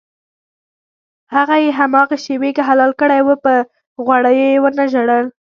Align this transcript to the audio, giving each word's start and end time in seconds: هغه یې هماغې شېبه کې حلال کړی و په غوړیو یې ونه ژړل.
هغه 1.35 1.55
یې 1.63 1.69
هماغې 1.79 2.17
شېبه 2.23 2.49
کې 2.55 2.63
حلال 2.69 2.91
کړی 3.01 3.21
و 3.23 3.29
په 3.43 3.53
غوړیو 4.05 4.47
یې 4.53 4.61
ونه 4.63 4.83
ژړل. 4.93 5.25